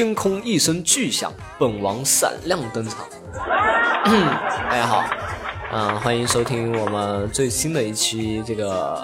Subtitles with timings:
[0.00, 3.06] 天空一声巨响，本王闪亮登场。
[4.02, 5.04] 大家好，
[5.70, 8.98] 啊、欢迎收听我们最新的一期这个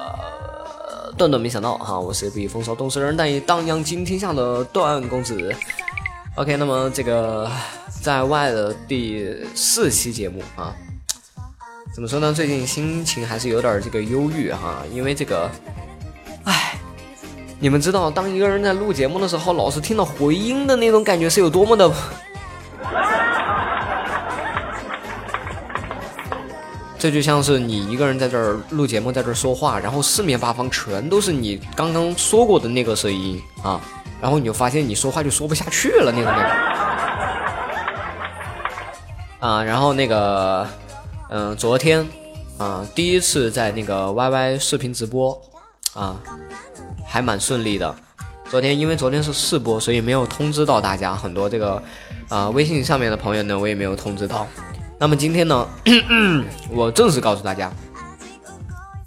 [1.15, 5.55] 段段没想到哈，我是比风骚动世人，但也荡漾惊天下的段公子。
[6.37, 7.47] OK，那么这个
[8.01, 10.75] 在外的第四期节目啊，
[11.95, 12.33] 怎么说呢？
[12.33, 15.51] 最近心情还是有点这个忧郁哈，因为这个，
[17.67, 21.93] 你们知道，当一个人在录节目的时候，老是听到回音的那种感觉是有多么的。
[26.97, 33.81] 这就像是你一个人在这儿录节目，在这儿说话，然后四面八方全都是你刚刚说过的那个声音啊，
[34.21, 36.39] 然后你就发现你说话就说不下去了那种感
[39.41, 39.45] 觉。
[39.45, 40.65] 啊，然后那个，
[41.31, 42.07] 嗯、昨天
[42.59, 45.37] 啊，第一次在那个 YY 视频直播
[45.97, 46.21] 啊，
[47.07, 47.93] 还蛮顺利的。
[48.49, 51.16] 昨天因为昨天是试播，所以没有通知到大家。
[51.16, 51.83] 很多这个
[52.29, 54.47] 啊、微信上面的朋友呢，我也没有通知到。
[54.99, 55.69] 那么今天呢，
[56.71, 57.73] 我正式告诉大家，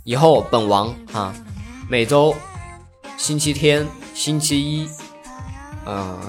[0.03, 1.33] 以后本王啊，
[1.87, 2.35] 每周
[3.17, 4.89] 星期天、星期一，
[5.85, 6.19] 呃，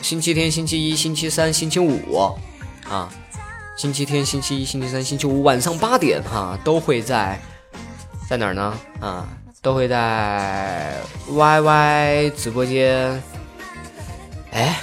[0.00, 2.16] 星期天、星期一、星期三、星期五
[2.88, 3.08] 啊，
[3.76, 7.40] 星期天、星期一、星期三、星期五晚上八点哈、都会在
[8.28, 8.74] 在哪儿呢？
[9.00, 9.28] 啊，
[9.60, 10.94] 都会在
[11.30, 13.22] YY 直播间。
[14.52, 14.80] 哎，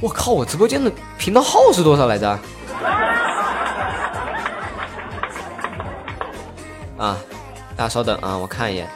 [0.00, 2.28] 我靠，我直播间的频道号是多少来着？
[6.98, 7.18] 啊，
[7.76, 8.88] 大家稍等啊，我看一眼，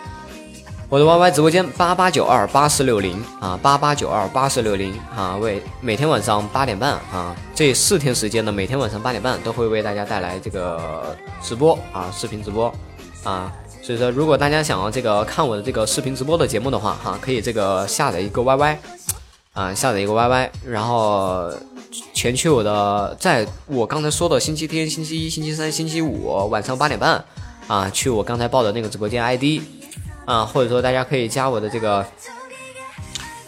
[0.89, 12.73] 我的 YY 直播间八八九二八四六零啊，八八九二八四六零啊，为每天晚上八点半啊，这四天时间呢，每天晚上八点半都会为大家带来这个直播啊，视频直播
[13.25, 13.53] 啊，
[13.89, 18.77] 所以说如果大家想要这个看我的这个视频直播的节目的话哈、可以这个下载一个 YY
[19.55, 21.51] 啊，下载一个 YY，然后
[22.13, 27.25] 前去我的，在我刚才说的星期天、星期一、星期三、星期五晚上八点半
[27.67, 29.63] 啊，去我刚才报的那个直播间 ID
[30.27, 32.05] 啊，或者说大家可以加我的这个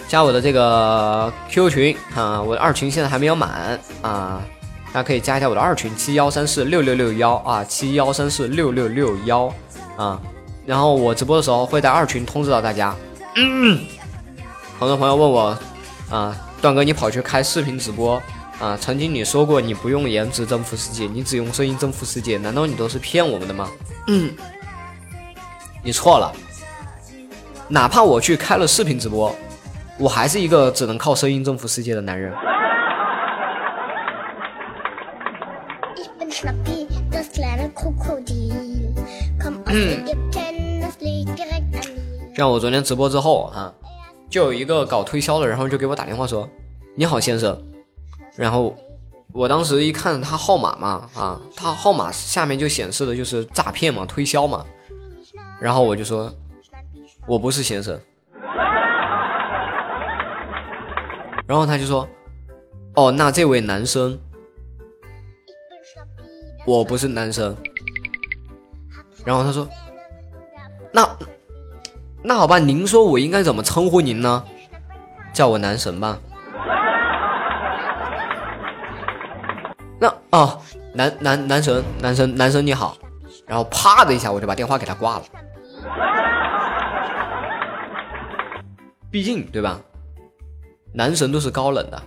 [0.08, 4.42] 加我的这个 QQ 群啊，我的二群现在还没有满啊，
[4.90, 9.52] 大家可以加一下我的二群七幺三四六六六幺啊，七幺三四六六六幺。
[9.96, 10.20] 啊，
[10.66, 12.94] 然后我直播的时候会在二群通知到大家。
[13.36, 13.78] 嗯
[14.78, 15.58] 很多朋友问我
[16.10, 18.20] 啊，段哥，你跑去开视频直播
[18.58, 18.76] 啊？
[18.80, 23.68] 曾经你说过你不用颜值征服世界，你只用声音征服世界，难道你都是骗我们的吗？
[24.08, 24.34] 嗯，
[25.82, 26.32] 你错了。
[27.68, 29.32] 哪怕我去开了视频直播，
[29.98, 32.34] 我还是一个只能靠声音征服世界的男人。
[42.34, 43.72] 像我昨天直播之后啊，
[44.28, 46.48] 就有一个搞推销的，然后就给我打电话说
[46.96, 47.56] ：“你好，先生。”
[48.36, 48.74] 然后
[49.32, 54.64] 我当时一看他号码嘛，啊，他号码下面就显示的就是诈骗嘛，推销嘛。
[55.60, 56.32] 然后我就说
[57.28, 58.00] ：“我不是先生。”
[61.46, 62.08] 然后他就说
[62.94, 64.18] ：“哦，那这位男生，
[66.66, 67.54] 我不是男生。”
[69.24, 69.68] 然后他说
[70.92, 71.08] ：“那
[72.22, 74.44] 那好吧，您说我应该怎么称呼您呢？
[75.32, 76.18] 叫我男神吧。
[79.98, 80.58] 那哦，
[80.94, 82.96] 男男男神男神男神你好，
[83.46, 85.22] 然后啪的一下我就把电话给他挂了。
[89.10, 89.80] 毕竟对吧？
[90.92, 92.02] 男神都是高冷的。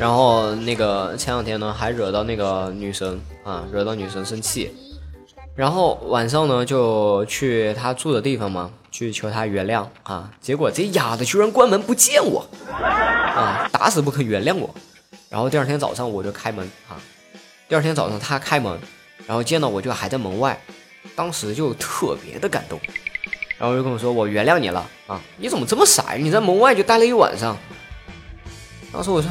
[0.00, 4.74] 然后那个前两天呢，还惹到那个女神啊，惹到女神生气。
[5.54, 10.32] 然后晚上呢，就去她住的地方嘛，去求她原谅啊。
[10.40, 14.74] 结果这丫的居然关门不见我，啊，打死不肯原谅我。
[15.28, 16.96] 然后第二天早上我就开门啊，
[17.68, 18.80] 第二天早上他开门，
[19.26, 20.58] 然后见到我就还在门外，
[21.14, 22.80] 当时就特别的感动，
[23.58, 26.18] 然后就跟我说我原谅你了啊，你怎么这么傻呀？
[26.18, 27.54] 你在门外就待了一晚上。
[28.90, 29.30] 当时我说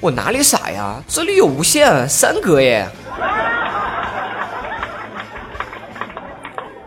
[0.00, 1.02] 我哪里傻呀？
[1.08, 2.88] 这里有无线三格耶。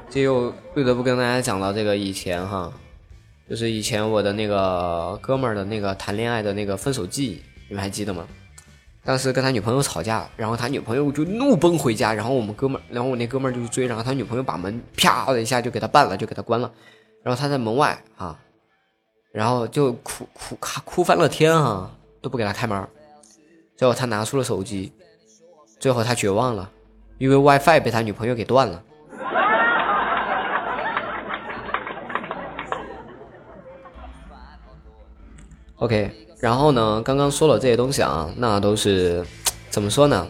[0.09, 2.71] 这又不得不跟大家讲到这个以前哈，
[3.49, 8.27] 就是以前我的那个哥们儿的那个谈恋爱的那个分手记，你们还记得吗？
[9.03, 16.71] 当时跟他女朋友吵架，然后他女朋友就怒奔回家，然后我们哥们儿，然后我那哥们儿就去追，然后他女朋友把门啪的一下就给他绊了，就给他关了，
[17.23, 18.37] 然后他在门外啊，
[19.31, 21.89] 然后就哭哭哭哭翻了天啊，
[22.21, 22.87] 都不给他开门，
[23.79, 24.91] 最后他拿出了手机，
[25.79, 26.69] 最后他绝望了，
[27.17, 28.83] 因为 WiFi 被他女朋友给断了。
[35.77, 36.11] OK，
[36.41, 39.25] 然后呢，刚刚说了这些东西啊，那都是
[39.69, 40.27] 怎么说呢？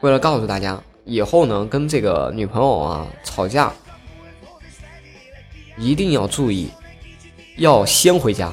[0.00, 3.70] 为了告诉大家，以后呢跟这个女朋友啊吵架，
[5.76, 6.70] 一定要注意，
[7.58, 8.50] 要先回家。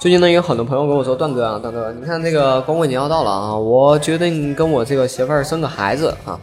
[0.00, 6.40] 最近呢，有很多朋友跟我说：“段哥啊，段哥，你看这个光棍节要到了啊，我决定跟我这个媳妇儿生个孩子啊。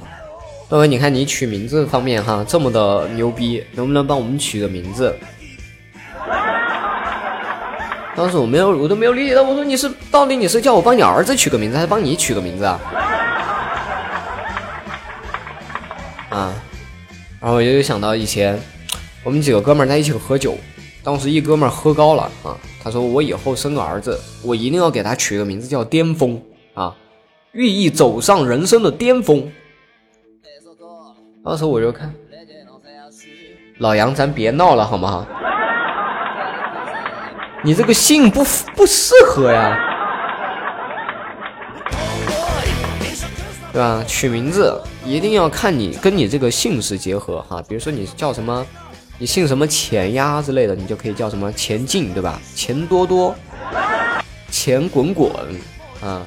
[0.70, 5.12] 段哥，你看你取名字方面哈这么的牛逼，能不能帮我们取个名字？”
[8.16, 12.80] 当时我没有，我都没有理解到，我说你是到底你是叫我帮你儿子取个名字，还是帮你取个名字啊？
[16.30, 16.54] 啊，
[17.42, 18.60] 然后我又想到以前
[19.24, 20.56] 我们几个哥们在一起喝酒。
[21.04, 22.52] 当时一哥们喝高了啊，
[22.88, 26.42] 他说我以后生个儿子，我一定要给他取个名字叫巅峰
[26.74, 26.96] 啊，
[27.52, 29.52] 寓意走上人生的巅峰。
[31.44, 32.14] 当时我就看
[33.80, 35.28] 老杨，咱别闹了好不好？
[37.62, 38.42] 你这个姓不
[38.74, 39.78] 不适合呀，
[43.74, 44.02] 对吧？
[44.08, 48.66] 取名字一定要看你跟你这个姓氏结合哈，比如说你叫什么。
[49.20, 52.40] 你姓什么钱呀之类的，你就可以叫什么钱进，对吧？
[52.54, 53.36] 钱多多，
[54.52, 55.32] 钱滚滚，
[56.04, 56.22] 啊。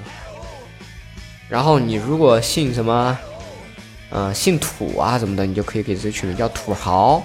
[1.48, 3.16] 然后你如果姓什么，
[4.10, 7.22] 呃，姓土啊什么的，你就可以给自己取名叫土豪，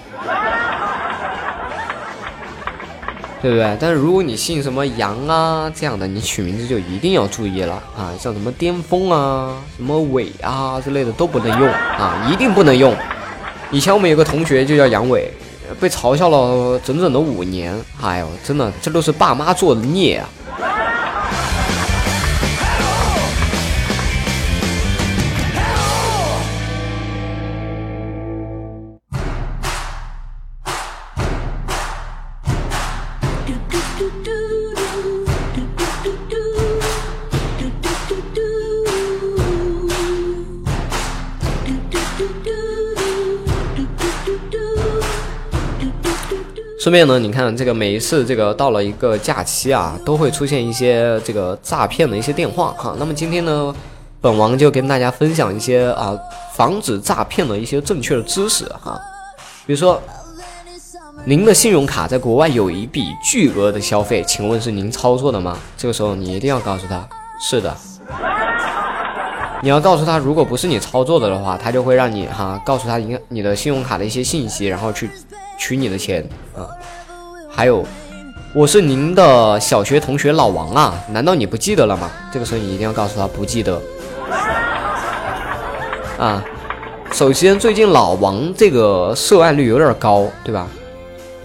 [3.42, 3.76] 对不对？
[3.80, 12.96] 但是如果你姓什么杨啊这样的，你取名字就一定要注意了啊，像什么巅峰啊、什么伟啊之类的都不能用啊，一定不能用。
[13.72, 15.28] 以前我们有个同学就叫杨伟。
[15.80, 20.28] 被嘲笑了整整的五年，哎呦，真的，这都是爸妈做的孽啊！
[46.86, 52.94] 顺便呢，你看这个每一次这个到了一个假期啊，都会出现一些这个诈骗的一些电话哈。
[52.96, 53.74] 那么今天呢，
[54.20, 56.16] 本王就跟大家分享一些啊
[56.54, 58.96] 防止诈骗的一些正确的知识哈。
[59.66, 60.00] 比如说，
[61.24, 65.58] 您的信用卡在国外有一笔巨额的消费，请问是您操作的吗？
[65.76, 67.04] 这个时候你一定要告诉他，
[67.40, 67.76] 是的。
[69.60, 75.10] 你要告诉他，如果不是你操作的的话，他就会让你哈告诉他银你的信用卡的一些信息，然后去。
[75.58, 76.68] 取你的钱啊！
[77.50, 77.84] 还有，
[78.54, 82.10] 我是您的小学同学老王啊，难道你不记得了吗？
[82.32, 83.80] 这个时候你一定要告诉他不记得
[86.18, 86.44] 啊。
[87.12, 90.68] 首先，最近老王这个涉案率有点高，对吧？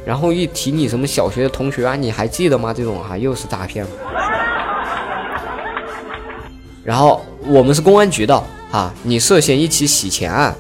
[0.04, 2.74] 然后一提你什么小学的同学啊，你还记得吗？
[2.74, 3.86] 这种哈又是诈骗。
[6.84, 10.54] 然后我们是公安局的啊，你涉嫌一起洗钱案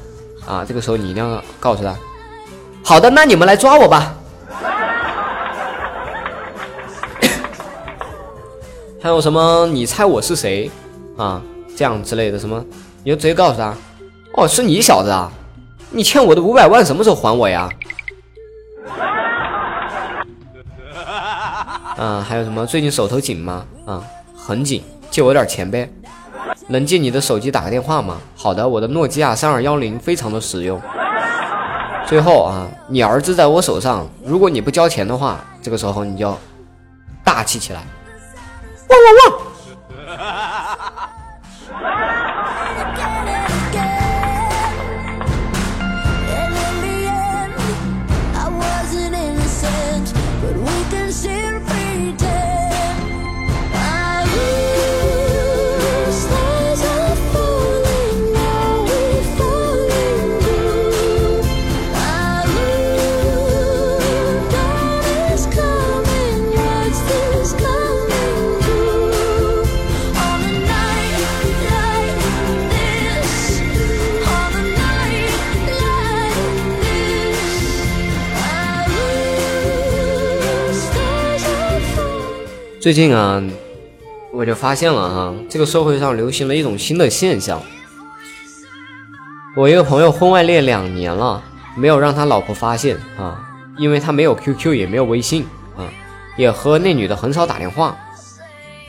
[0.46, 1.94] 啊，这个时候你一定要告诉他。
[2.92, 4.14] 好的，那你们来抓我吧。
[9.02, 9.66] 还有什么？
[9.68, 10.70] 你猜我是谁？
[11.16, 11.42] 啊，
[11.74, 12.62] 这样之类的什么？
[13.06, 13.74] 你就直接告诉他，
[14.36, 15.32] 哦，是你小子啊！
[15.90, 17.70] 你欠我的五百万什么时候还我呀？
[21.98, 22.66] 啊，还有什么？
[22.66, 23.66] 最近手头紧吗？
[23.86, 24.04] 啊，
[24.36, 25.90] 很紧，借我点钱呗。
[26.68, 28.18] 能借你的手机打个电话吗？
[28.36, 30.78] 好的，我的诺基亚三二幺零非常的实用。
[32.06, 36.38] 最后啊，你儿子在我手上，如果你不交钱的话，这个时候你就
[37.24, 37.82] 大气起来，
[38.90, 39.51] 汪汪！
[82.82, 83.40] 最近啊，
[84.34, 87.62] 我就发现了哈，这个社会上流行了一种新的现象。
[89.56, 91.44] 我一个朋友婚外恋两年了，
[91.78, 93.48] 没有让他老婆发现啊，
[93.78, 95.46] 因为他没有 QQ 也没有微信
[95.78, 95.86] 啊，
[96.36, 97.96] 也和那女的很少打电话。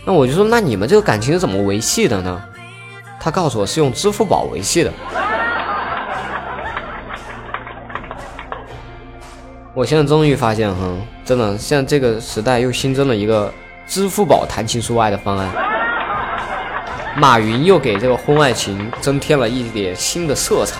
[0.07, 2.43] 那我就说，那你们这个感情是怎么维系的呢？
[3.21, 4.91] 他告诉我是用支付宝维系的。
[9.75, 10.97] 我现在终于发现，哈，
[11.27, 13.53] 真的，现在这个时代又新增了一个。
[13.87, 15.51] 支付宝谈情说爱的方案，
[17.17, 20.79] 马云又给这个婚外情增添了一点新的色彩。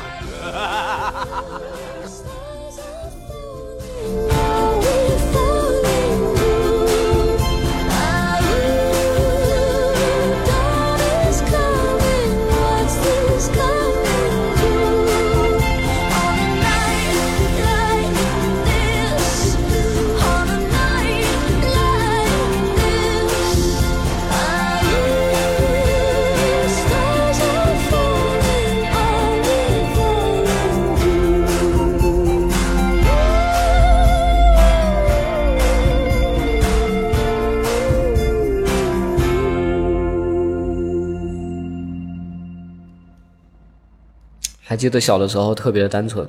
[44.83, 46.29] 记得小的时候特别的单纯，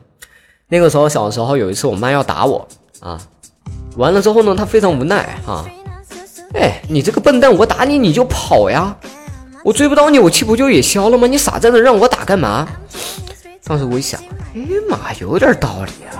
[0.67, 2.67] 那个时候小的时候有一次我妈要打我
[2.99, 3.19] 啊，
[3.97, 5.65] 完了之后呢，她非常无奈啊，
[6.53, 8.95] 哎，你这个笨蛋，我打你你就跑呀，
[9.63, 11.25] 我追不到你，我气不就也消了吗？
[11.25, 12.67] 你傻在那让我打干嘛？
[13.63, 14.21] 当时我一想，
[14.53, 16.13] 哎妈，有点道理啊。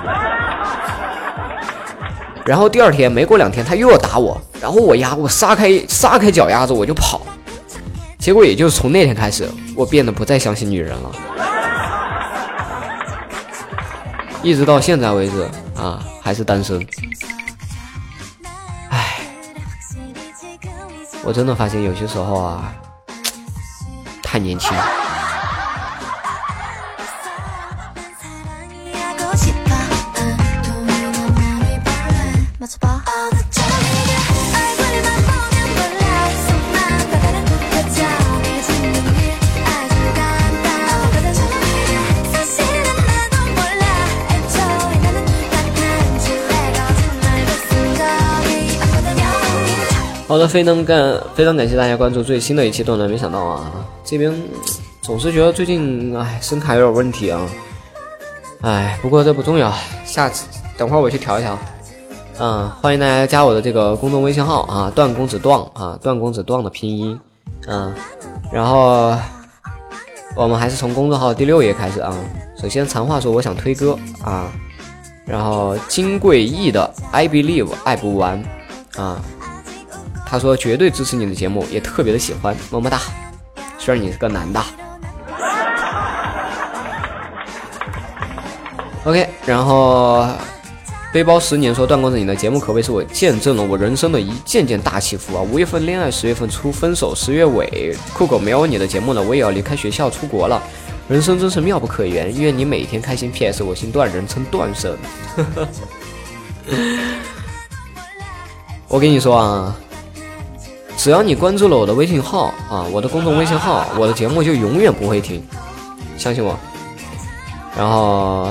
[2.45, 7.21] 然后第二天没过两天，他又要打我，然后我呀，我撒开撒开脚丫子我就跑，
[8.17, 11.11] 结果也就是从那天开始，我变得不再相信女人了。
[14.43, 16.85] 一直到现在为止啊，还是单身。
[18.89, 19.21] 唉，
[21.23, 22.73] 我真的发现有些时候啊，
[24.21, 24.71] 太年轻。
[50.33, 53.07] 好的，非常感非常感谢大家关注最新的一期段段。
[53.07, 53.71] 没想到啊，
[54.03, 54.33] 这边
[54.99, 57.47] 总是觉得最近哎声卡有点问题啊，
[58.61, 59.71] 哎，不过这不重要，
[60.03, 61.55] 下次等会儿我去调一调。
[62.39, 67.19] 嗯，欢迎大家加我的这个公众微信号啊，段公子段啊，段公子段的拼音，
[67.67, 67.93] 嗯，
[68.51, 69.15] 然后
[70.35, 72.11] 我们还是从公众号第六页开始啊。
[72.59, 74.51] 首先，长话说我想推歌啊，
[75.27, 78.43] 然后金贵义的 I Believe 爱不完
[78.95, 79.21] 啊。
[80.33, 82.99] 他说绝对支持你的节目，也特别的喜欢，么么哒。
[83.77, 84.59] 虽然你是个男的。
[89.03, 90.27] OK，然后
[91.13, 95.43] 背包十年说段公子，你的节目可谓是我见证了我人生的一件件大起伏啊！
[95.43, 100.59] 五月份恋爱，十月份初分手，十月尾酷狗没有你的节目了，我也要离开学校出国了，
[101.07, 102.35] 人生真是妙不可言。
[102.35, 103.31] 愿你每天开心。
[103.31, 104.97] PS，我姓段，人称段生。
[108.89, 109.77] 我跟你说啊。
[111.03, 115.43] 只要你关注了我的微信号啊，我的公众微信号，我的节目就永远不会停，
[116.17, 116.57] 相信我。
[117.77, 118.49] 然后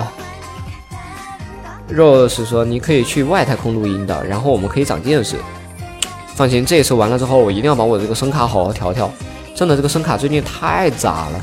[1.91, 5.37] ，Rose 说你可以去外太空录音的，然后我们可以长见识。
[6.35, 9.11] 放心，这一次完了之后，我一定要把我这个声卡好好调调。
[9.55, 11.41] 真的，这个声卡最近太杂了。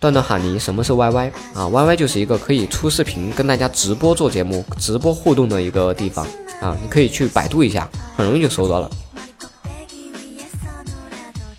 [0.00, 6.26] 段段喊你，什么是 YY 啊？YY 就是一个可以出视频跟大家直播做节目、直播互动的一个地方。
[6.60, 8.90] 啊，你可以去百度一下，很容易就搜到了。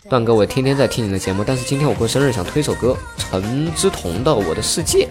[0.09, 5.05] 段哥，我天天在听你的节目，但是今天我过生日，想推首歌，陈之彤的《我的世界》，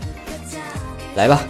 [1.16, 1.45] 来吧。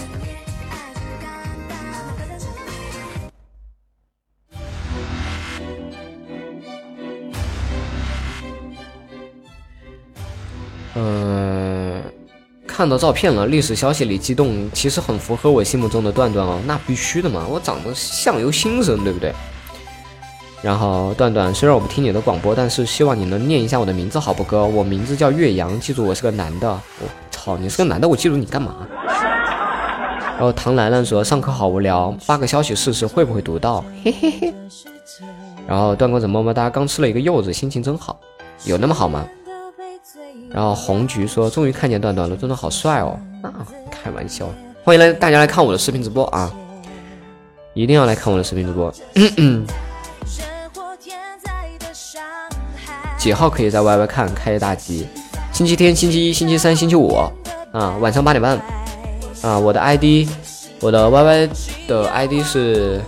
[12.87, 19.35] 看到照片了，历史消息里激动，其实很符合我心目中的段段哦，那必须的嘛，我长得相由心生，对不对？
[20.63, 24.65] 然后段段，虽然我不听你的广播，但是希望你能念一下我的名字，好不哥？
[24.65, 26.71] 我名字叫岳阳，记住我是个男的。
[26.71, 28.77] 我操，你是个男的，我记住你干嘛？
[30.37, 34.55] 然后唐兰兰说上课好无聊，发个消息试试会不会读到，嘿嘿嘿。
[35.67, 38.17] 然后段公子么么哒，刚吃了一个柚子，心情真好，
[38.63, 39.27] 有那么好吗？
[40.51, 43.19] 然后红菊说终于看见段段了，段段好帅哦。
[43.43, 43.53] 啊，
[43.91, 44.49] 开玩笑，
[44.83, 46.53] 欢迎来大家来看我的视频直播啊，
[47.75, 48.93] 一定要来看我的视频直播。
[53.19, 55.07] 几号可以在 YY 看开业大吉？
[55.53, 57.15] 星期天、星期一、星期三、星期五
[57.73, 58.57] 啊，晚上八点半
[59.43, 59.59] 啊。
[59.59, 60.29] 我的 ID，
[60.81, 61.49] 我的 YY
[61.89, 63.01] 的 ID 是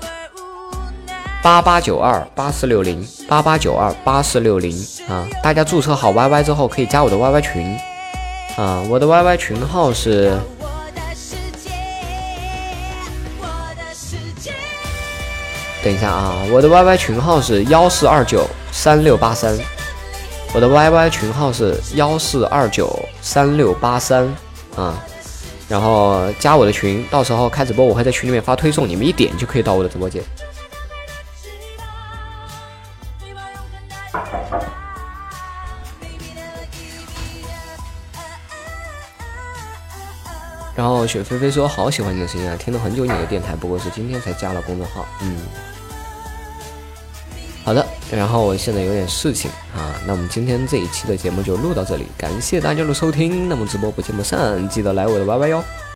[1.42, 4.76] 八八九二八四六零八八九二八四六零
[5.08, 5.26] 啊。
[5.42, 7.78] 大家注册好 YY 之后可以加我的 YY 群
[8.56, 8.82] 啊。
[8.88, 10.36] 我的 YY 群号是，
[15.84, 19.56] 等一下啊，我的 YY 群号是幺四二九三六八三。
[20.54, 24.24] 我的 YY 群号是幺四二九三六八三
[24.74, 24.98] 啊，
[25.68, 30.22] 然后加我的群，到时候开直播我会在群里面发推送，你们一点就可以到我的直播间。
[41.08, 45.36] 雪菲菲说：“好喜欢你的声音啊，听了很久你的电台，不过是今天才加了公众号。”嗯。
[47.64, 55.64] 好的，然后我现在有点事情啊，那我们今天这一期的节目就录到这里，感谢大家的收听，那么直播不见不散，记得来我的 YY 哟。